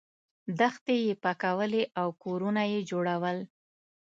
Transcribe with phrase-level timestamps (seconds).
[0.59, 3.37] دښتې یې پاکولې او کورونه یې جوړول.